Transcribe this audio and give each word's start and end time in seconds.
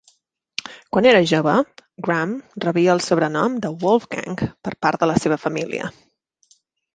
Quan 0.95 1.07
era 1.09 1.19
jove, 1.31 1.53
Graham 2.07 2.33
rebia 2.65 2.95
el 2.95 3.03
sobrenom 3.09 3.59
de 3.67 3.71
"Wolfgang" 3.85 4.41
per 4.45 4.75
part 4.87 5.05
de 5.05 5.11
la 5.13 5.19
seva 5.27 5.39
família. 5.47 5.93